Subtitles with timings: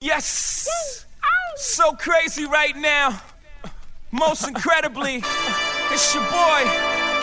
[0.00, 1.06] Yes!
[1.56, 3.18] So crazy right now.
[4.12, 5.22] Most incredibly,
[5.90, 6.62] it's your boy,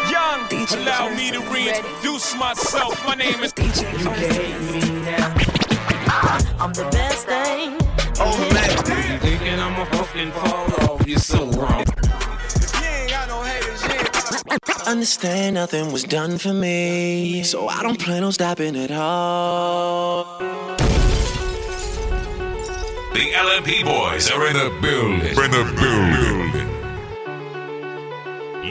[0.09, 0.39] Young.
[0.49, 3.05] DJ Allow me to reintroduce myself.
[3.05, 5.33] My name is DJ You can hate me now.
[6.07, 7.77] Ah, I'm the best thing.
[8.19, 11.07] Oh man, thinking I'm a fucking fall off.
[11.07, 11.85] You're so wrong.
[14.87, 20.41] Understand nothing was done for me, so I don't plan on stopping at all.
[23.13, 25.37] The LMP boys are in the building.
[25.37, 26.67] In the building.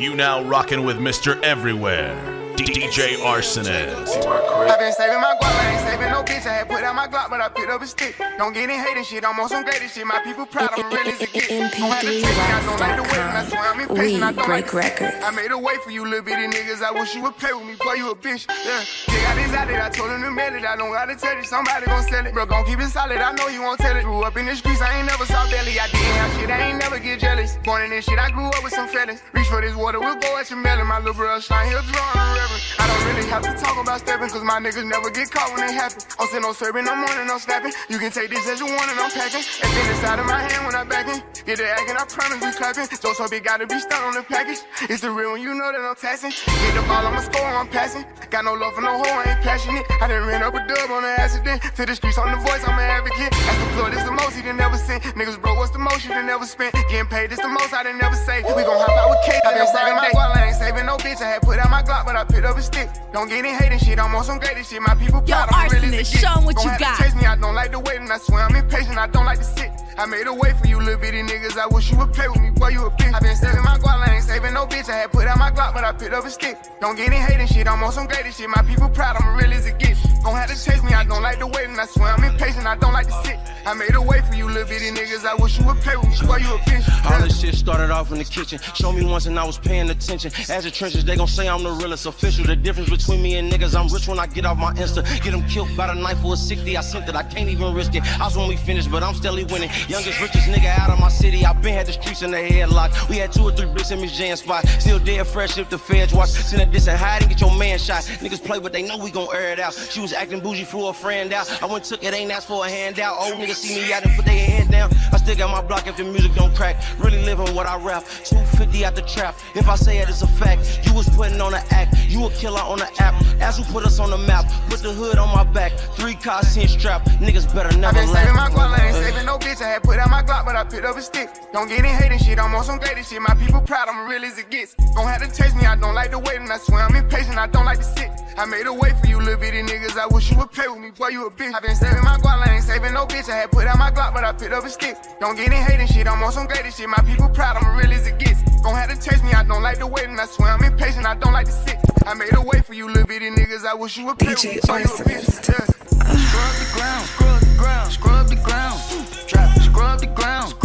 [0.02, 1.40] You now rocking with Mr.
[1.44, 2.16] Everywhere,
[2.64, 4.22] DJ Arsonist.
[4.70, 6.46] I've been saving my guap, I ain't saving no bitch.
[6.46, 8.16] I had put out my Glock, but I picked up a stick.
[8.38, 10.06] Don't get in hating shit, I'm on some greatest shit.
[10.06, 11.48] My people proud, I'm real as it gets.
[11.48, 14.22] Don't have to take me, I don't like the way, and I swear I'm impatient.
[14.22, 15.16] I don't break to records.
[15.24, 16.82] I made a way for you little bitty niggas.
[16.82, 18.46] I wish you would play with me, boy, you a bitch.
[18.48, 20.64] Yeah, they got this out there, I told him to mail it.
[20.64, 22.32] I don't gotta tell you, somebody gon' sell it.
[22.32, 24.04] Bro, gon' keep it solid, I know you won't tell it.
[24.04, 25.80] Grew up in the streets, I ain't never saw belly.
[25.80, 27.58] I didn't have shit, I ain't never get jealous.
[27.64, 29.20] Born in this shit, I grew up with some fellas.
[29.32, 30.86] Reach for this water, we'll go at your melon.
[30.86, 32.78] My little bro, shine, he'll draw on reverend.
[32.78, 35.64] I don't really have to talk about stepping, cause my niggas never get caught when
[35.64, 36.02] it happen.
[36.18, 37.72] I'm still no serving, I'm morning, I'm snapping.
[37.88, 39.44] You can take this as you want and I'm packing.
[39.62, 41.22] And then inside of my hand when I'm backing.
[41.44, 42.88] Get the acting, I promise we clapping.
[42.88, 44.60] Just hope it gotta be stuck on the package.
[44.88, 46.30] It's the real one, you know that I'm taxing.
[46.30, 48.04] Get the ball, I'ma score, I'm passing.
[48.30, 49.84] Got no love for no hoe, I ain't passionate.
[50.00, 51.62] I done ran up a dub on an accident.
[51.76, 53.32] To the streets, on the voice, I'm an advocate.
[53.32, 55.02] That's the plug, this the most he done never sent.
[55.18, 56.72] Niggas broke, what's the most you done never spent?
[56.88, 58.42] Getting paid, this the most I done never say.
[58.42, 59.42] We gon' hop out with Kate.
[59.44, 61.20] I been saving my guap, I ain't saving no bitch.
[61.20, 62.88] I had put out my Glock, but I picked up a stick.
[63.12, 64.82] Don't get in hating shit, I'm on some greatest shit.
[64.82, 66.20] My people proud, I'm real as it Arsonist, gets.
[66.20, 66.98] show 'em what you have to got.
[66.98, 69.38] chase me, I don't like the wait, and I swear I'm impatient, I don't like
[69.38, 69.70] to sit.
[69.96, 72.40] I made a way for you little bitty niggas, I wish you would play with
[72.40, 73.14] me, boy, you a bitch.
[73.14, 74.88] I been saving my guap, I ain't saving no bitch.
[74.88, 76.56] I had put out my Glock, but I picked up a stick.
[76.80, 78.48] Don't get in hating shit, I'm on some greatest shit.
[78.48, 80.00] My people proud, I'm real as it gets.
[80.24, 82.66] Gon' have to chase me, I don't like the wait, and I swear I'm impatient,
[82.66, 83.38] I don't like to sit.
[83.66, 86.08] I made a way for you little bitty niggas, I wish you would play with
[86.08, 86.92] me, boy, you a bitch.
[87.10, 88.60] All this shit started off in the kitchen.
[88.74, 90.30] Show me once and I was paying attention.
[90.48, 92.44] As the trenches, they gon' say I'm the realest official.
[92.44, 95.02] The difference between me and niggas, I'm rich when I get off my Insta.
[95.22, 96.76] Get them killed by the knife for a 60.
[96.76, 98.04] I sent it, I can't even risk it.
[98.20, 99.70] I was when we finished, but I'm steadily winning.
[99.88, 101.44] Youngest, richest nigga out of my city.
[101.44, 103.08] I been had the streets in the headlock.
[103.08, 104.66] We had two or three bricks in Miss Jan spot.
[104.78, 106.30] Still dead fresh if the feds watch.
[106.30, 108.02] Send a diss and hide and get your man shot.
[108.02, 109.74] Niggas play, but they know we gon' air it out.
[109.74, 111.62] She was acting bougie, flew a friend out.
[111.62, 113.18] I went took it, ain't asked for a handout.
[113.18, 114.90] Old niggas see me out and put their head down.
[115.12, 116.82] I still got my block if the music don't crack.
[116.98, 118.04] Really living what I rap.
[118.24, 119.38] 250 out the trap.
[119.54, 120.86] If I say it, it's a fact.
[120.86, 121.96] You was putting on an act.
[122.08, 123.14] You a killer on the app.
[123.40, 124.44] As who put us on the map.
[124.68, 125.72] Put the hood on my back.
[125.96, 127.04] Three cars in strap.
[127.20, 127.98] Niggas better never.
[127.98, 129.60] I been saving my guap, I ain't saving no bitch.
[129.60, 131.28] I had put out my Glock, but I picked up a stick.
[131.52, 133.20] Don't get in hating shit, I'm on some greatest shit.
[133.20, 134.74] My people proud, I'm real as it gets.
[134.94, 137.38] Don't have to chase me, I don't like the wait, and I swear I'm impatient,
[137.38, 138.10] I don't like to sit.
[138.36, 140.78] I made a way for you little bitty niggas, I wish you would play with
[140.78, 141.54] me, boy, you a bitch.
[141.54, 143.28] I been saving my guap, I ain't saving no bitch.
[143.28, 144.96] I had put out my Glock, but I picked up a stick.
[145.20, 146.88] Don't get in hating shit, I'm on some greatest shit.
[146.88, 148.42] My people proud, I'm real as it gets.
[148.62, 151.06] Don't have to chase me, I don't like the wait, and I swear I'm impatient,
[151.06, 151.76] I don't like to sit.
[152.06, 154.44] I made a way for you little bitty niggas, I wish you would play with
[154.44, 155.02] me, DJ boy, you a bitch.
[155.02, 155.48] Arsonist.
[155.48, 155.66] Yeah.
[156.02, 158.80] Scrub the ground, scrub the ground, scrub the ground.
[159.28, 160.61] Trap, scrub the ground, scrub the ground,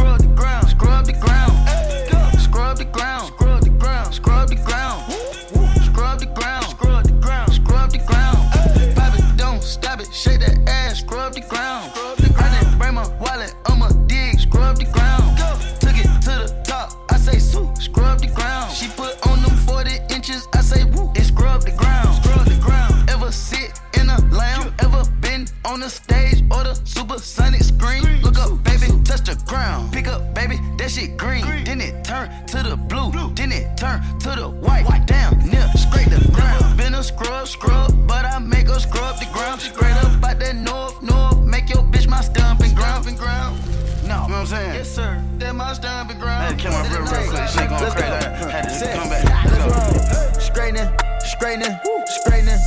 [32.63, 34.85] to the blue, then it turn to the white.
[35.05, 36.77] Down, near, scrape the ground.
[36.77, 39.61] Been a scrub, scrub, but I make her scrub the ground.
[39.61, 43.07] Straight up out that north, north, make your bitch my stomping ground.
[43.07, 43.59] And ground.
[44.03, 44.73] No, you know what I'm saying?
[44.73, 45.23] Yes, sir.
[45.37, 46.57] That my stomping ground.
[46.57, 47.47] To kill my real, real quick.
[47.49, 48.51] Shit going crazy.
[48.51, 49.45] Had to come back.
[49.45, 50.39] Let's go.
[50.39, 50.89] Straightening,
[51.19, 52.59] straightening, straightening.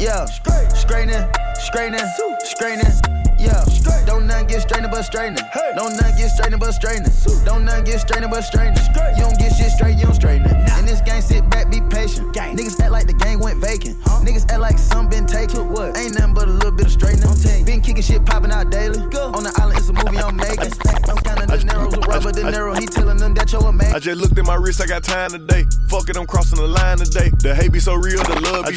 [0.00, 1.24] Yeah, straightening,
[1.56, 2.06] straightening,
[2.44, 3.17] straightening.
[4.48, 5.44] Yeah, don't nothing get straightening but straightening.
[5.74, 7.12] Don't nothing get straightening but straightening.
[7.44, 8.82] Don't nothing get straightening but straightening.
[9.16, 10.78] You don't get shit straight, you don't straighten it.
[10.78, 12.32] In this game, sit back, be patient.
[12.32, 12.56] Gang.
[12.56, 14.00] Niggas act like the game went vacant.
[14.24, 15.70] Niggas act like some been taken.
[15.70, 15.96] What?
[15.96, 17.64] Ain't nothing but a little bit of straightening.
[17.64, 18.98] Been kicking shit popping out daily.
[19.10, 19.32] Go.
[19.34, 20.72] On the island, it's a movie I'm making.
[21.08, 22.78] I'm counting the narrows with Robert De Niro.
[22.78, 23.94] He telling them that you're amazing.
[23.94, 25.66] I just looked at my wrist, I got time today.
[25.88, 27.30] Fuck it, I'm crossing the line today.
[27.40, 28.76] The hate be so real, the love be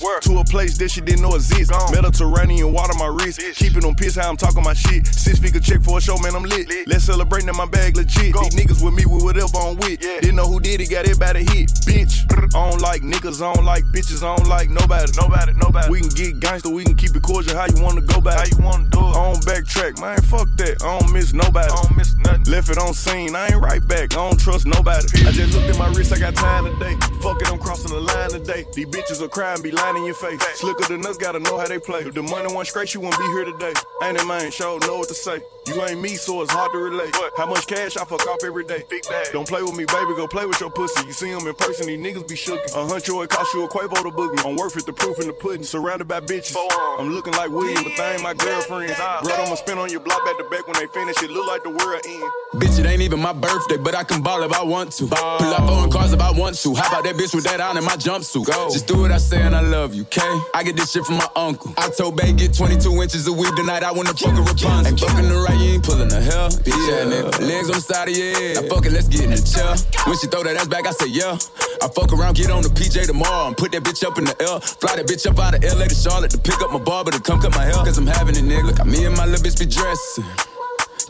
[0.00, 1.72] To a place that she didn't know exists.
[1.92, 3.40] Mediterranean water my wrist.
[3.56, 5.06] Keeping on piss how I'm talking my shit.
[5.06, 6.68] Six figure check for a show, man, I'm lit.
[6.86, 8.34] Let's celebrate in my bag legit.
[8.34, 10.00] These niggas with me with whatever I'm with.
[10.00, 11.68] Didn't know who did it, got it by the hit.
[11.84, 12.31] Bitch.
[12.54, 15.10] I don't like niggas, I don't like bitches, I don't like nobody.
[15.16, 15.88] Nobody, nobody.
[15.90, 17.56] We can get gangster, we can keep it cordial.
[17.56, 18.38] How you wanna go back?
[18.38, 19.16] How you wanna do it?
[19.16, 20.20] I don't backtrack, man.
[20.22, 20.82] Fuck that.
[20.82, 21.72] I don't miss nobody.
[21.72, 22.44] I don't miss nothing.
[22.52, 24.12] Left it on scene, I ain't right back.
[24.12, 25.06] I don't trust nobody.
[25.24, 26.94] I just looked at my wrist, I got time today.
[27.22, 28.66] Fuck it, I'm crossing the line today.
[28.74, 30.40] These bitches will cry and be lying in your face.
[30.54, 32.00] Slicker than us, gotta know how they play.
[32.00, 33.72] If the money went straight, you wouldn't be here today.
[34.02, 34.50] Ain't it, man?
[34.50, 35.40] Show know what to say.
[35.68, 37.14] You ain't me, so it's hard to relate.
[37.36, 38.84] How much cash I fuck off every day?
[39.32, 40.12] Don't play with me, baby.
[40.16, 41.06] Go play with your pussy.
[41.06, 42.74] You see him in person, these niggas be shookin'.
[42.74, 44.42] A hundred it cost you a Quavo to book me.
[44.44, 45.64] I'm worth it, the proof in the pudding.
[45.64, 46.56] Surrounded by bitches.
[46.98, 48.96] I'm looking like William, but they ain't my girlfriends.
[48.96, 51.16] Bro, I'ma spin on your block back to back when they finish.
[51.22, 52.30] It look like the world end.
[52.54, 55.06] Bitch, it ain't even my birthday, but I can ball if I want to.
[55.06, 56.74] Pull up on cars if I want to.
[56.74, 58.46] How about that bitch with that on in my jumpsuit?
[58.46, 58.70] Go.
[58.70, 60.40] Just do what I say and I love you, okay?
[60.54, 61.72] I get this shit from my uncle.
[61.78, 63.82] I told Bay get 22 inches of weed tonight.
[63.82, 64.86] I wanna fuck a Rapunzel.
[64.86, 66.50] Ain't fucking the right, you ain't pulling the hell.
[66.50, 67.04] Bitch, yeah.
[67.08, 67.40] nigga.
[67.40, 68.56] Legs on the side of your head.
[68.56, 69.74] Now fuck it, let's get in the chair.
[70.06, 71.38] When she throw that ass back, I say yeah.
[71.82, 74.36] I fuck around, get on the PJ tomorrow and put that bitch up in the
[74.42, 74.60] L.
[74.60, 77.20] Fly that bitch up out of LA to Charlotte to pick up my barber to
[77.20, 77.74] come cut my hair.
[77.74, 78.76] Cause I'm having it, nigga.
[78.76, 80.51] Got me and my little bitch be dressing.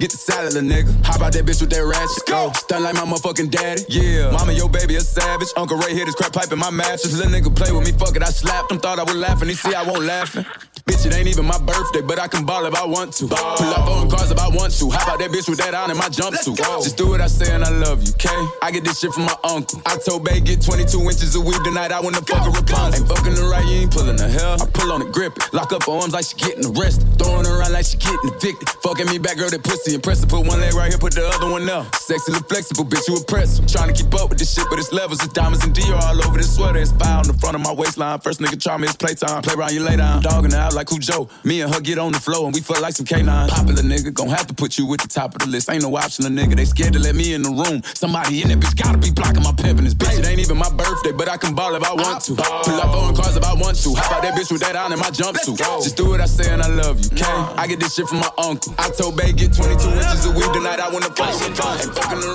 [0.03, 0.91] Get the salad, little nigga.
[1.07, 2.27] How about that bitch with that ratchet?
[2.27, 2.51] Go.
[2.59, 3.87] Stun like my motherfucking daddy.
[3.87, 4.33] Yeah.
[4.33, 5.47] Mama, your baby a savage.
[5.57, 7.15] Uncle Ray hit his crack pipe in my mattress.
[7.15, 8.23] Little nigga play with me, fuck it.
[8.25, 9.47] I slapped him, thought I was laughing.
[9.47, 10.45] He see I won't laughing.
[10.91, 13.29] Bitch, it ain't even my birthday, but I can ball if I want to.
[13.29, 13.57] Ball.
[13.57, 14.91] Pull up on cars if I want to.
[14.91, 16.59] How about that bitch with that on in my jumpsuit?
[16.83, 18.35] Just do what I say and I love you, okay?
[18.61, 19.81] I get this shit from my uncle.
[19.87, 21.93] I told Bay get 22 inches of weed tonight.
[21.93, 22.99] I wanna fuck a Rapunzel.
[22.99, 24.59] Ain't fucking the right, you ain't pulling the hell.
[24.61, 25.55] I pull on the grip it.
[25.55, 27.07] Lock up her arms like she getting arrested.
[27.15, 28.69] Throwing around like she getting evicted.
[28.83, 30.29] Fucking me back, girl, that pussy impressive.
[30.29, 31.95] Put one leg right here, put the other one up.
[31.97, 33.67] Sexy, look flexible, bitch, you impressive.
[33.67, 35.23] Trying to keep up with this shit, but it's levels.
[35.23, 36.79] It's diamonds and Dior all over this sweater.
[36.79, 38.21] It's fire on the front of my waistline.
[38.21, 39.43] First nigga try me, it's playtime.
[39.43, 40.23] Play around, you lay down.
[40.23, 41.29] Dogging out like who Joe.
[41.45, 43.51] Me and her get on the floor and we fuck like some canines.
[43.51, 45.71] Popular nigga, gon' have to put you at the top of the list.
[45.71, 46.57] Ain't no option, a nigga.
[46.57, 47.83] They scared to let me in the room.
[47.95, 50.19] Somebody in that bitch gotta be blocking my pimpin' this bitch.
[50.19, 52.35] It ain't even my birthday, but I can ball if I want to.
[52.35, 53.95] Pull up on cars if I want to.
[53.95, 55.59] How about that bitch with that on in my jumpsuit?
[55.83, 57.25] Just do what I say and I love you, okay?
[57.57, 58.75] I get this shit from my uncle.
[58.79, 59.82] I told Bay get 22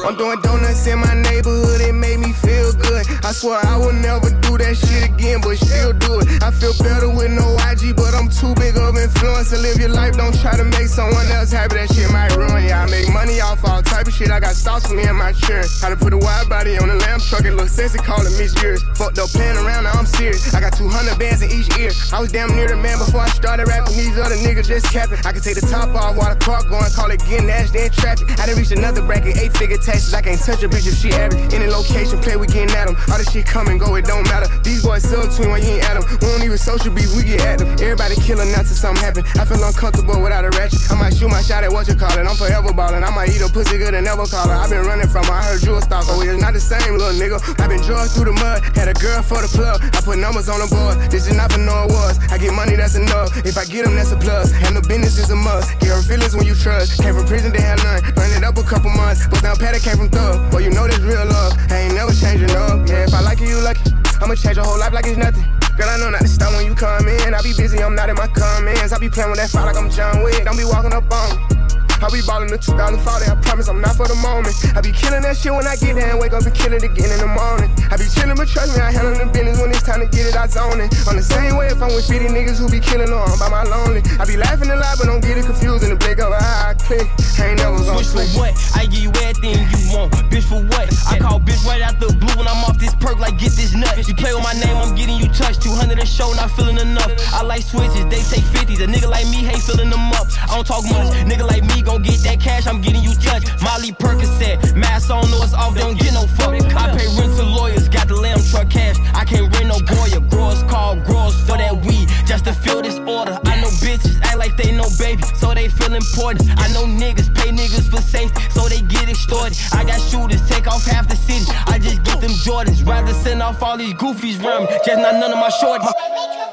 [0.08, 3.06] I'm doing donuts in my neighborhood, it made me feel good.
[3.24, 6.44] I swear I will never do that shit again, but still do it.
[6.44, 7.96] I feel better with no IG,
[8.38, 10.14] too big of influence to live your life.
[10.16, 12.86] Don't try to make someone else happy, that shit might ruin ya.
[12.86, 14.30] I make money off all type of shit.
[14.30, 15.66] I got stocks for me and my children.
[15.82, 18.46] How to put a wide body on a lamb truck, it look sexy, calling me
[18.62, 18.84] years.
[18.94, 20.54] Fucked up playing around, now I'm serious.
[20.54, 21.90] I got 200 bands in each ear.
[22.14, 23.98] I was damn near the man before I started rapping.
[23.98, 25.18] These other niggas just capping.
[25.26, 27.92] I can take the top off while the car going, call it getting nasty in
[27.92, 28.30] traffic.
[28.38, 30.14] I done reached another bracket, eight figure taxes.
[30.14, 31.54] I can't touch a bitch if she average.
[31.54, 32.96] Any location, play, we getting at them.
[33.10, 34.46] All this shit come and go, it don't matter.
[34.62, 36.06] These boys sub twin when you ain't at them.
[36.22, 37.74] We don't even social beef, we get at them.
[37.82, 39.24] Everybody killing nuts till something happen.
[39.40, 40.84] I feel uncomfortable without a ratchet.
[40.92, 42.28] I might shoot my shot at what you call it.
[42.28, 43.08] I'm forever ballin'.
[43.08, 44.60] I might eat a pussy good and never call her.
[44.60, 45.40] i been running from her.
[45.40, 46.12] I heard you a stalker.
[46.12, 47.40] Oh, it's not the same, little nigga.
[47.40, 48.60] i been drugged through the mud.
[48.76, 49.80] Had a girl for the plug.
[49.96, 51.00] I put numbers on the board.
[51.08, 52.20] This is not for no awards.
[52.28, 53.32] I get money, that's enough.
[53.48, 54.52] If I get them, that's a plus.
[54.52, 55.80] Handle business is a must.
[55.80, 57.00] Get her feelings when you trust.
[57.00, 58.04] Came from prison, they had none.
[58.20, 59.24] Run it up a couple months.
[59.32, 60.52] But now Patty came from thug.
[60.52, 61.56] Boy, you know this real love.
[61.72, 62.84] I ain't never changing up.
[62.92, 63.88] Yeah, if I like you, you lucky.
[64.20, 65.57] I'ma change your whole life like it's nothing.
[65.78, 67.36] Girl, I know not to stop when you come in.
[67.36, 68.92] I be busy, I'm not in my comments.
[68.92, 70.44] I be playing with that fire like I'm John Wick.
[70.44, 71.57] Don't be walking up on me.
[71.98, 74.54] I be ballin' the 2040, I promise I'm not for the moment.
[74.78, 76.84] I be killing that shit when I get there and wake up and kill it
[76.86, 77.74] again in the morning.
[77.90, 80.30] I be chillin', but trust me, I handle the business when it's time to get
[80.30, 80.94] it, I zone it.
[81.10, 83.66] On the same way if I'm with 50 niggas who be killing I'm by my
[83.66, 84.06] lonely.
[84.22, 86.38] I be laughing a lot, but don't get it confused in the blink of an
[86.38, 86.70] eye.
[86.70, 87.10] I click,
[87.42, 88.54] I ain't never gonna Bitch for what?
[88.78, 90.14] I give you everything you want.
[90.30, 90.86] Bitch for what?
[91.10, 93.74] I call bitch right out the blue when I'm off this perk like get this
[93.74, 93.98] nut.
[94.06, 95.66] You play with my name, I'm getting you touched.
[95.66, 97.10] 200 a show, not feeling enough.
[97.34, 98.86] I like switches, they take 50s.
[98.86, 100.30] A nigga like me hate filling them up.
[100.46, 101.10] I don't talk much.
[101.26, 102.68] Nigga like me gon' get that cash.
[102.68, 103.48] I'm getting you touched.
[103.64, 106.54] Molly Percocet, mask on, no it's off, they don't get no fuck.
[106.76, 108.98] I pay rent to lawyers, got the lamb truck cash.
[109.16, 110.20] I can't rent no Goya.
[110.30, 113.40] Growers call growers for that weed, just to fill this order.
[113.48, 116.44] I know bitches act like they know baby, so they feel important.
[116.60, 119.58] I know niggas pay niggas for safety, so they get extorted.
[119.72, 121.48] I got shooters, take off half the city.
[121.68, 122.86] I just get them Jordans.
[122.86, 126.47] Rather send off all these goofies round me, just not none of my shorties.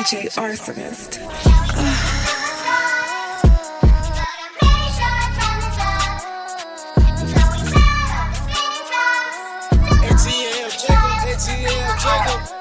[0.00, 1.59] DJ Arsonist.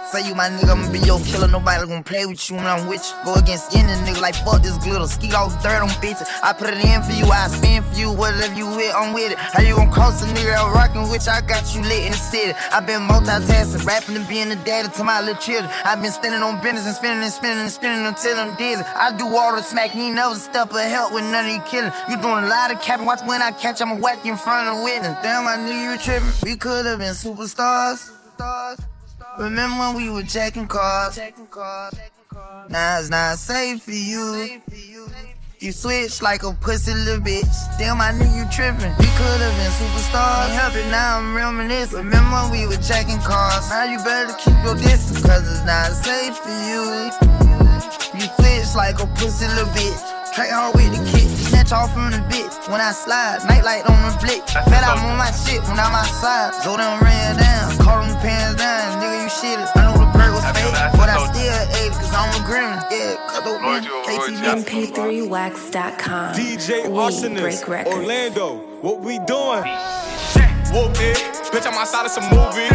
[0.10, 1.48] Say you my nigga, I'ma be your killer.
[1.48, 3.14] Nobody gonna play with you when I'm with you.
[3.26, 5.06] Go against any nigga like fuck this glitter.
[5.06, 6.26] Skeet all dirt on bitches.
[6.42, 8.10] I put it in for you, I spin for you.
[8.10, 9.38] Whatever you with, I'm with it.
[9.38, 11.14] How you gon' cross a nigga out rockin' you?
[11.30, 12.58] I got you lit in the city.
[12.74, 15.70] i been multitasking, rapping and being a daddy to my little children.
[15.86, 18.82] i been spending on business and spending and spending and spending until I'm dizzy.
[18.82, 21.94] I do all the smack, ain't never step of help with none of you killing.
[22.10, 24.78] You doing a lot of capping, watch when I catch, I'ma whack in front of
[24.78, 25.22] the witness.
[25.22, 26.34] Damn, I knew you were tripping.
[26.42, 28.10] We could've been superstars.
[28.10, 28.99] superstars.
[29.40, 31.18] Remember when we were checking cars?
[32.70, 34.60] Now it's not safe for you.
[35.60, 37.48] You switch like a pussy little bitch.
[37.80, 38.92] Damn, I knew you tripping.
[39.00, 40.44] We could've been superstars.
[40.44, 42.00] Ain't help it, now I'm reminiscing.
[42.00, 43.70] Remember when we were checking cars?
[43.70, 47.08] Now you better keep your distance, cause it's not safe for you.
[48.20, 50.04] You switch like a pussy little bitch.
[50.36, 52.54] Track hard with the kick, snatch off from the bitch.
[52.70, 54.46] When I slide, nightlight on the blick.
[54.70, 56.54] Bet I'm on my shit when I'm outside.
[56.64, 59.02] Go down, ran down, call them pants down.
[59.02, 62.14] Nigga, you shit I know the bird was fake, but I still ate it cause
[62.14, 62.80] I'm a gremlin.
[62.92, 63.60] Yeah, cut those
[64.60, 66.34] MP3wax.com.
[66.36, 69.64] DJ Arsonist, Orlando, what we doing?
[70.70, 71.18] Whoop it,
[71.50, 72.70] bitch, I'm outside of some movie.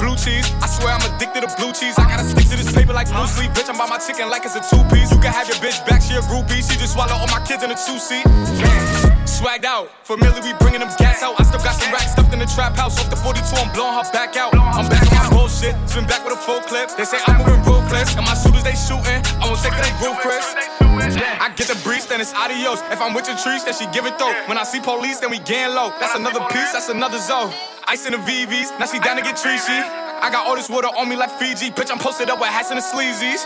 [0.00, 1.94] Blue cheese, I swear I'm addicted to blue cheese.
[1.96, 3.52] I gotta stick to this paper like blue sleep.
[3.52, 5.12] Bitch, I'm by my chicken like it's a two piece.
[5.12, 6.58] You can have your bitch back, she a groupie.
[6.58, 9.11] She just swallow all my kids in a two seat.
[9.24, 11.38] Swagged out, familiar, we bringing them gas out.
[11.38, 12.98] I still got some racks stuffed in the trap house.
[12.98, 14.54] Off the 42, I'm blowing her back out.
[14.54, 16.90] I'm back on my bullshit, swim back with a full clip.
[16.96, 19.22] They say I'm moving ruthless, and my shooters they shooting.
[19.40, 20.46] I won't take they roof, Chris.
[20.82, 22.82] I get the breeze, then it's adios.
[22.90, 24.32] If I'm with your trees, then she give it though.
[24.46, 25.90] When I see police, then we gang low.
[25.98, 27.50] That's another piece, that's another zone.
[27.88, 29.80] Ice in the VVs, now she down to get treachy.
[30.22, 31.70] I got all this water on me like Fiji.
[31.70, 33.42] Bitch, I'm posted up with hats and the sleazies.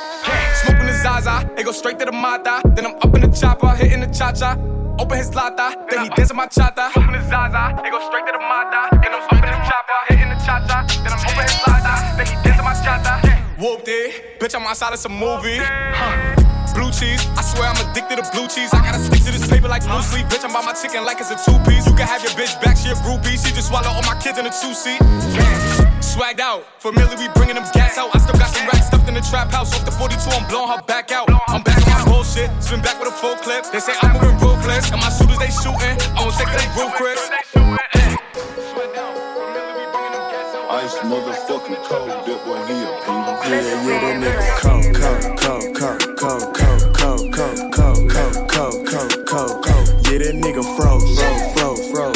[0.61, 2.61] Smoking the Zaza, they go straight to the Mata.
[2.75, 4.59] Then I'm up in the chopper, hitting the cha cha.
[4.99, 6.91] Open his lata, then he dancing my chata.
[6.93, 8.89] Smoking the Zaza, they go straight to the Mata.
[9.03, 10.87] Then I'm up in the chopper, hitting the cha cha.
[11.03, 13.61] Then I'm open his lata, then he dancing my chata.
[13.61, 15.59] Whooped it, bitch, I'm outside of some movie.
[15.61, 16.37] Huh
[16.77, 17.25] blue cheese.
[17.37, 18.69] I swear I'm addicted to blue cheese.
[18.73, 20.27] I gotta stick to this paper like blue sleep.
[20.27, 21.89] Bitch, I'm by my chicken like it's a two piece.
[21.89, 23.41] You can have your bitch back, she a groupie.
[23.41, 25.01] She just swallow all my kids in a two seat.
[26.01, 28.15] Swagged out, familiar, we bringing them gas out.
[28.15, 29.75] I still got some racks stuffed in the trap house.
[29.75, 31.29] Off the 42, I'm blowing her back out.
[31.49, 33.65] I'm back on my bullshit, spin back with a full clip.
[33.73, 35.97] They say I'm moving ruthless, and my shooters they shooting.
[36.17, 37.21] I won't take they roof, Chris.
[40.69, 43.37] Ice motherfucking cold, that boy he a penguin.
[43.47, 48.87] Yeah, yeah, that nigga cold, cold, cold, cold, cold, cold, cold, cold, cold, cold, cold,
[48.87, 49.87] cold, cold, cold.
[50.07, 52.16] Yeah, that nigga froze, froze, froze, froze, froze,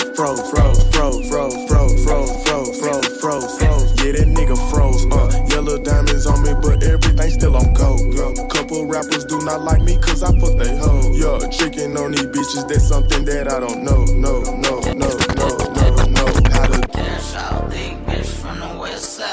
[9.00, 11.10] rappers do not like me 'cause I fuck they hoe.
[11.12, 15.08] Yeah, tricking on these bitches, that's something that I don't know, no, no, no,
[15.40, 15.88] no, no,
[16.18, 16.26] no.
[16.52, 19.28] How to cash out, big bitch from the west side.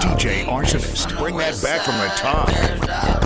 [0.00, 3.19] DJ Arsonist, bring that back from the top.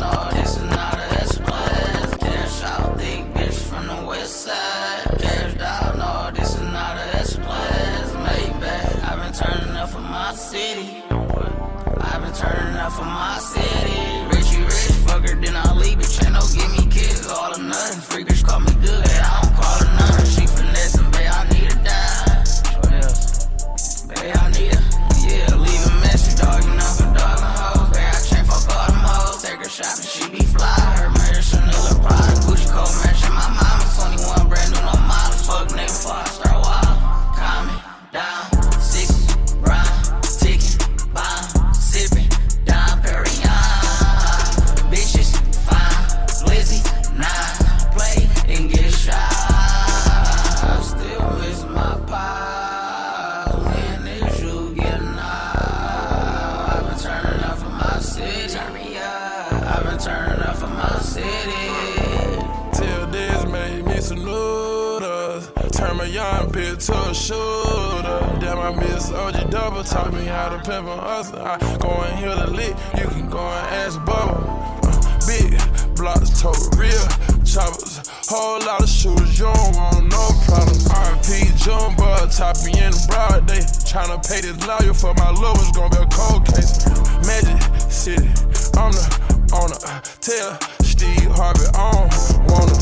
[83.29, 83.61] Broad day.
[83.89, 86.87] Tryna pay this lawyer for my love, gonna be a cold case.
[87.27, 87.59] Magic
[87.91, 88.29] City,
[88.77, 89.05] I'm the
[89.55, 89.79] owner.
[90.21, 92.75] Tell Steve Harvey, I don't wanna.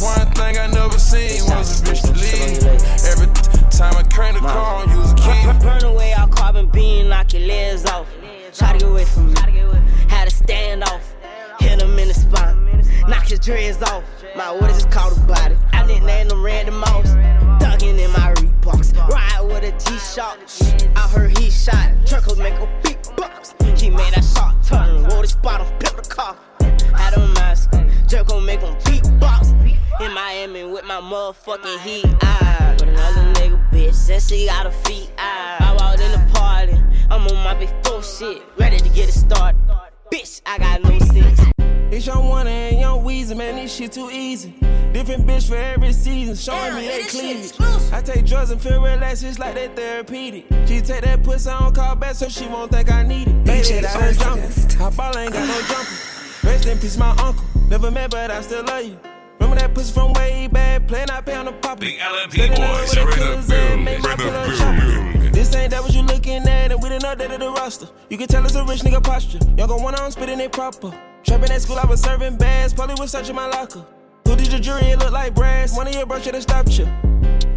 [0.00, 2.62] One thing I never seen was a bitch to leave.
[3.10, 3.28] Every
[3.70, 5.64] time I crank the car, I use a key.
[5.64, 8.06] Burn away all carbon beam, knock your legs off.
[8.52, 9.40] Try to get away from me.
[10.08, 11.14] Had to stand off.
[11.60, 12.82] Hit him in the spine.
[13.08, 14.04] Knock his dreads off.
[14.36, 15.56] My what is called a body.
[15.72, 17.08] I nicknamed him Randy Moss.
[17.60, 18.96] Ducking in my Reeboks.
[19.08, 20.38] Ride with a G-Shock.
[20.96, 21.90] I heard he shot.
[22.06, 23.54] Truckles make a big box.
[23.76, 25.06] He made that shot turn.
[25.08, 26.36] Wore the spot off, pimp the car.
[26.94, 27.70] Had a mask.
[28.06, 29.54] Jerk gon' make him beatbox.
[30.00, 32.06] In Miami with my motherfucking heat.
[32.22, 35.10] Ah, but another nigga bitch said she got a feet.
[35.18, 36.78] Ah, I walked in the party.
[37.10, 38.42] I'm on my big four shit.
[38.56, 39.60] Ready to get it started.
[40.12, 41.57] Bitch, I got no sense.
[41.90, 44.52] It's young one and young Weezy, man, this shit too easy.
[44.92, 47.58] Different bitch for every season, showing me they cleavage.
[47.92, 50.44] I take drugs and feel relaxed, it's like they therapeutic.
[50.66, 53.44] She take that pussy on call back so she won't think I need it.
[53.44, 54.78] Baby, that ain't jumping.
[54.78, 56.46] My ball ain't got no jumper.
[56.46, 57.44] Rest in peace, my uncle.
[57.70, 58.98] Never met, but I still love you.
[59.40, 61.80] Remember that pussy from way back, playing I pay on the pop.
[61.80, 63.94] The LMP boys are in the building.
[63.94, 65.32] In the building.
[65.32, 67.88] This ain't that what you looking at, and we didn't update the roster.
[68.10, 69.38] You can tell it's a rich nigga posture.
[69.56, 70.92] Y'all gon' wanna on spitting it proper.
[71.28, 72.72] Trapping at school, I was serving bags.
[72.72, 73.84] Polly was searching my locker.
[74.26, 74.86] Who did your jury?
[74.86, 75.76] It look like brass.
[75.76, 76.88] One of your bro should've stopped you.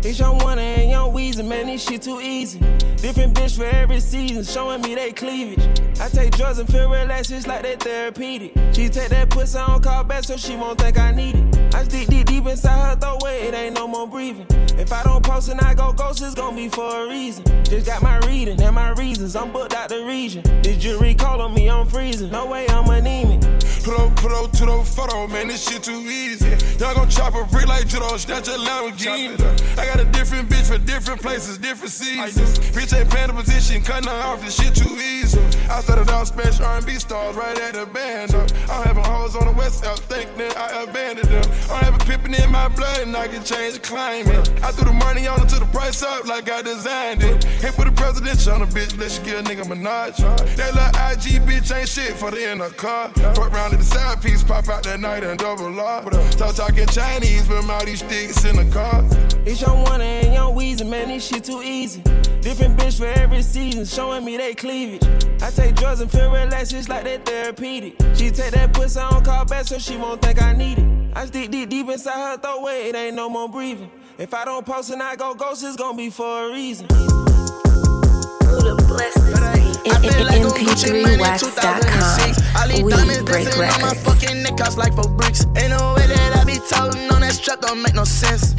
[0.03, 2.59] It's young one and young Weezy, man, this shit too easy.
[2.97, 5.79] Different bitch for every season, showing me they cleavage.
[6.01, 8.51] I take drugs and feel relaxed, it's like they therapeutic.
[8.73, 11.75] She take that pussy on call back so she won't think I need it.
[11.75, 14.47] I stick deep, deep inside her throat it ain't no more breathing.
[14.77, 17.45] If I don't post and I go ghost, it's gonna be for a reason.
[17.63, 20.43] Just got my reading and my reasons, I'm booked out the region.
[20.63, 22.31] This jury calling me, I'm freezing.
[22.31, 23.43] No way I'm anemic.
[23.83, 26.49] Put up, put up to the photo, man, this shit too easy.
[26.77, 29.41] Y'all gon' chop a brick like Judo, snatch a Lamborghini.
[29.75, 32.59] I got a different bitch for different places, different seasons.
[32.77, 35.39] Bitch ain't playing the position, cutting her off, this shit too easy.
[35.67, 38.35] I started out Spanish R&B stars right at the band.
[38.35, 38.45] uh.
[38.69, 41.43] I'm having hoes on the west out, think that I abandoned them.
[41.71, 44.47] I'm having pippin' in my blood and I can change the climate.
[44.63, 47.43] I threw the money on it to the price up like I designed it.
[47.45, 50.17] Hit put a presidential on a bitch, let you get a nigga Minaj.
[50.55, 53.09] That little IG bitch ain't shit for the in the car.
[53.09, 56.03] Fuck round to the side piece, pop out that night and double up.
[56.31, 59.03] Talk talking Chinese with all these sticks in the car.
[59.45, 62.01] It's young one and young Weezy, man, this shit too easy.
[62.41, 65.03] Different bitch for every season, showing me they cleavage.
[65.41, 67.95] I take drugs and feel relaxed, it's like they therapeutic.
[68.15, 70.87] She take that pussy on call back so she won't think I need it.
[71.13, 73.89] I stick deep, deep inside her throat where it ain't no more breathing.
[74.17, 76.87] If I don't post and I go ghost, it's gonna be for a reason.
[79.85, 82.85] MP3wax.com.
[82.85, 84.03] We break records.
[84.03, 84.43] fucking
[84.77, 85.45] like four bricks.
[85.57, 88.53] Ain't no way that I be talking on that don't make no sense.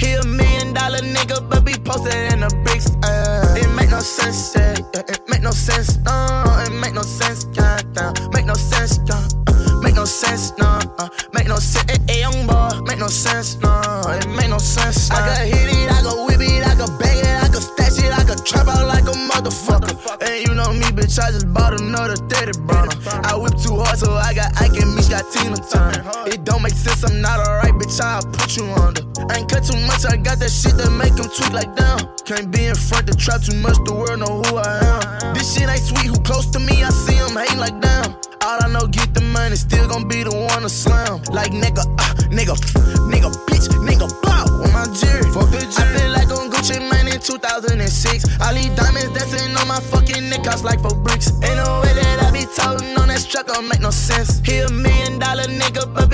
[1.49, 2.91] But be posted in the bricks.
[3.03, 4.75] Uh, it make no sense, yeah,
[5.09, 7.22] it make no sense, no, it make no sense,
[53.47, 54.41] that don't make no sense.
[54.45, 56.12] He a million dollar nigga, but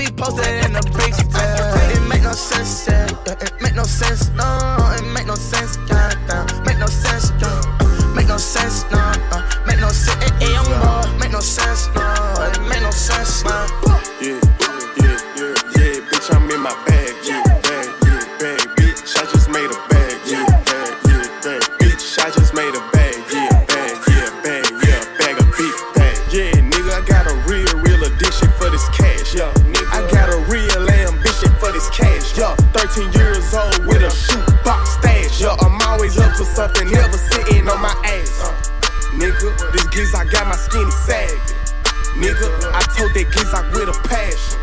[42.95, 44.59] told that Gizak with a passion.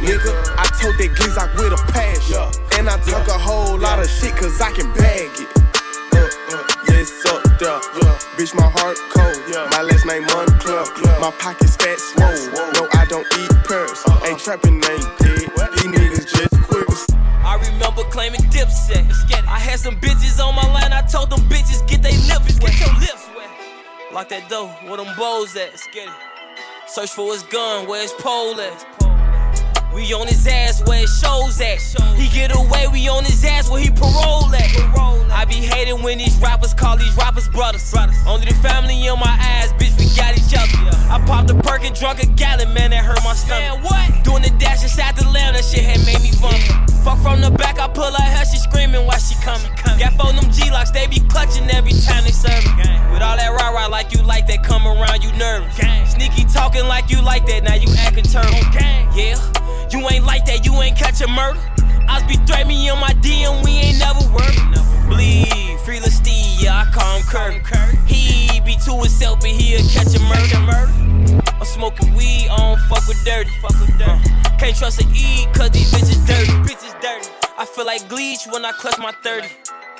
[0.00, 2.40] Nigga, I told that Gizak with a passion.
[2.78, 5.48] And I talk a whole lot of shit cause I can bag it.
[6.12, 7.80] Uh, uh, yes, up there.
[8.36, 9.36] Bitch, my heart cold.
[9.70, 10.84] My last name Moncler.
[11.20, 12.72] My pockets fat swole.
[12.74, 14.02] No, I don't eat purse.
[14.08, 14.26] Uh-uh.
[14.26, 15.50] Ain't trapping, ain't dead.
[15.76, 17.06] These niggas just quivers.
[17.44, 19.04] I remember claiming dipset.
[19.46, 20.92] I had some bitches on my line.
[20.92, 22.72] I told them bitches get they lips wet.
[22.72, 23.50] Get your lips wet.
[24.12, 24.68] Lock that door.
[24.88, 25.76] Where them bows at?
[25.92, 26.29] Get it.
[26.92, 28.84] Search for his gun, where his pole at?
[29.94, 31.78] We on his ass where his shows at.
[32.18, 35.30] He get away, we on his ass where he parole at.
[35.30, 37.94] I be hating when these rappers call these rappers brothers.
[38.26, 40.90] Only the family in my ass, bitch, we got each other.
[41.06, 43.84] I popped a perk and drunk a gallon, man, that hurt my stomach.
[43.84, 44.24] What?
[44.24, 46.79] Doing the dash inside the lamb, that shit had made me vomit.
[47.04, 49.72] Fuck from the back, I pull her hair, she screaming while she coming.
[49.98, 52.84] Got four them G-locks, they be clutching every time they serve me.
[53.10, 55.74] With all that rah-rah like you like that, come around, you nervous.
[56.12, 58.52] Sneaky talking like you like that, now you acting turtle.
[59.16, 59.40] Yeah.
[59.90, 61.58] You ain't like that, you ain't catch a murder.
[62.06, 64.60] I be threatening me on my DM, we ain't never worked.
[65.08, 67.96] Bleed, free Steve, yeah, I call him Kurt.
[68.06, 71.09] He be to himself, but he'll catch a murder.
[71.32, 73.50] I'm smoking weed, I don't fuck with dirty.
[73.62, 74.10] Fuck with dirty.
[74.10, 76.52] Uh, can't trust to eat, cause these bitches dirty.
[76.66, 77.28] Bitches dirty.
[77.58, 79.48] I feel like bleach when I clutch my 30.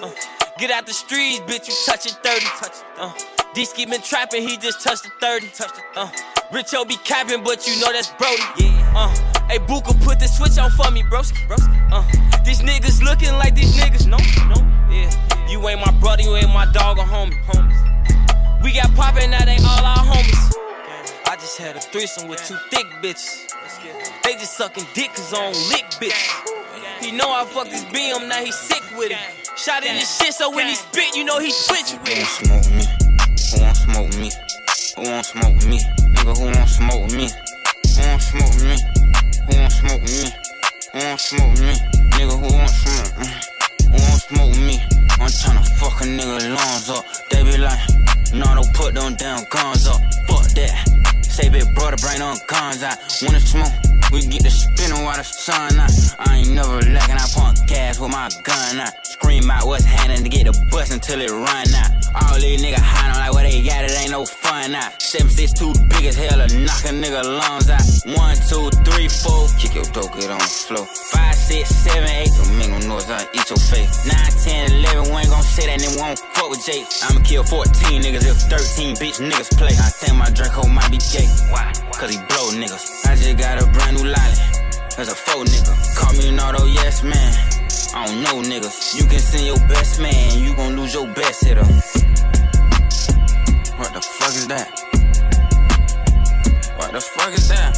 [0.01, 0.11] Uh,
[0.59, 2.47] get out the streets, bitch, you touchin' 30.
[2.99, 3.13] Uh,
[3.55, 5.51] D-Ski been trapping, he just touched the 30.
[5.97, 6.11] Uh,
[6.53, 8.43] Rich be capping, but you know that's Brody.
[8.59, 8.93] Yeah.
[8.97, 11.43] Uh, Hey, Booker, put the switch on for me, broski.
[11.91, 12.05] Uh,
[12.45, 14.07] these niggas looking like these niggas.
[14.07, 14.17] No,
[14.47, 15.11] no, yeah.
[15.49, 17.35] You ain't my brother, you ain't my dog or homie.
[17.47, 18.63] Homies.
[18.63, 20.70] We got poppin', now they all our homies.
[21.41, 23.49] Just had a threesome with two thick bitches.
[24.23, 27.01] They just sucking dick cause I don't lick bitch.
[27.01, 29.19] He know I fucked his BM, now he sick with it.
[29.57, 32.29] Shot in his shit, so when he spit, you know he twitch with it.
[32.45, 32.85] Who want smoke me?
[33.57, 34.31] Who want smoke me?
[34.97, 35.81] Who want smoke me?
[36.13, 37.29] Nigga, who want smoke me?
[37.89, 38.77] Who want smoke me?
[39.49, 40.29] Who want smoke me?
[40.93, 41.73] Who want smoke me?
[42.21, 43.17] Nigga, who want smoke?
[43.17, 43.29] me?
[43.89, 44.77] Who want smoke me?
[45.17, 47.05] I'm tryna fuck a nigga lungs up.
[47.31, 47.81] They be like,
[48.35, 50.01] no, don't put them damn guns up.
[50.29, 51.00] Fuck that.
[51.41, 54.00] Say big brother, bring them guns I Wanna smoke?
[54.13, 55.87] We get the spinning while the sun out.
[55.87, 56.27] Uh.
[56.27, 59.07] I ain't never lacking, I pump gas with my gun out.
[59.07, 61.91] Scream out what's happening to get the bus until it run out.
[62.19, 65.01] All these niggas hiding like what they got, it ain't no fun out.
[65.01, 67.87] Seven six two big as hell, to knock a nigga lungs out.
[68.19, 70.87] One, two, three, four, kick your dope, get on the floor.
[71.15, 74.11] Five, six, seven, eight, don't make no noise, I eat your face.
[74.11, 76.87] Nine, ten, eleven, we ain't gon' say that, then won't fuck with Jake.
[77.07, 79.79] I'ma kill 14 niggas if 13 bitch niggas play.
[79.79, 81.31] I think my Draco might be gay.
[81.55, 81.71] Why?
[82.01, 83.05] Cause he blow niggas.
[83.05, 84.37] I just got a brand new lolly.
[84.97, 85.97] There's a faux nigga.
[85.99, 87.35] Call me an auto yes man.
[87.95, 88.99] I don't know niggas.
[88.99, 91.63] You can send your best man, you gon' lose your best hitter.
[93.77, 94.71] What the fuck is that?
[96.79, 97.75] What the fuck is that?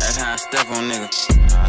[0.00, 1.59] That's how I step on niggas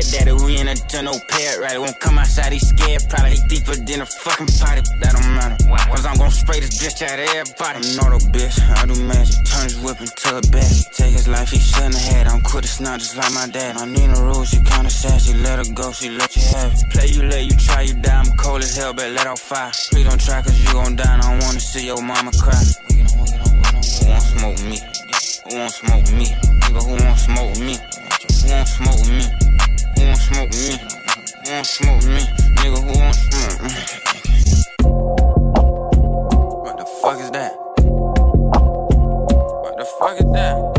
[0.00, 0.32] Craig Daddy.
[0.32, 1.78] We in a general pet right?
[1.78, 3.02] Won't come outside, he scared.
[3.08, 4.82] Probably deeper than a fucking party.
[5.00, 5.56] That don't matter.
[5.90, 7.78] Cause I'm gon' spray this bitch out of everybody.
[7.84, 8.56] I'm not a bitch.
[8.76, 9.36] I do magic.
[9.44, 10.72] Turn his whip into a bat.
[10.92, 12.26] Take his life, he shouldn't have had.
[12.28, 13.76] I'm quit, it's not just like my dad.
[13.76, 15.34] I need a rule, she kinda sassy.
[15.34, 16.90] Let her go, she let you have it.
[16.90, 18.20] Play you, let you try, you die.
[18.20, 19.72] I'm cold as hell, but let off fire.
[19.90, 21.14] Please don't try, cause you gon' die.
[21.14, 22.62] And I wanna see your mama cry.
[22.88, 24.78] Who want to smoke me?
[25.44, 26.26] Who want smoke me?
[26.62, 27.76] Nigga, who want smoke me?
[27.76, 29.49] Who want smoke me?
[30.00, 30.78] Who want smoke me?
[31.44, 32.20] Who want smoke me?
[32.56, 33.72] Nigga, who want smoke me?
[36.62, 37.52] What the fuck is that?
[39.60, 40.69] What the fuck is that?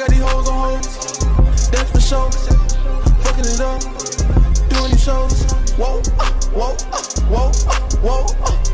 [0.00, 1.68] Got these hoes on hoes.
[1.68, 2.30] That's for sure.
[3.20, 3.80] Fucking it up.
[4.70, 5.52] Doing these shows.
[5.76, 8.24] Whoa, uh, whoa, uh, whoa, uh, whoa,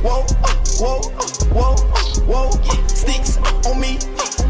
[0.07, 0.23] whoa,
[0.79, 1.03] whoa,
[1.51, 1.75] whoa,
[2.31, 2.51] whoa.
[2.87, 3.99] Sticks on me.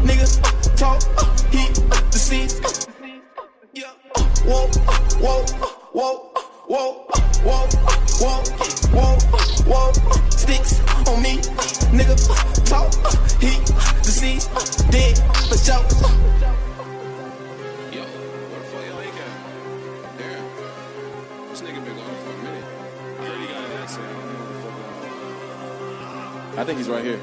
[0.05, 0.37] Niggas
[0.77, 1.01] talk.
[1.51, 1.73] Heat
[2.11, 2.87] the seats.
[3.73, 3.93] Yeah.
[4.45, 5.56] Whoa, whoa, whoa,
[26.87, 27.19] right here.